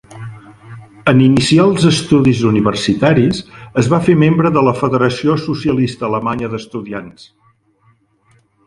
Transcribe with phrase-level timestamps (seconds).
[1.11, 3.43] En iniciar els estudis universitaris,
[3.83, 7.33] es va fer membre de la Federació Socialista Alemanya d'Estudiants.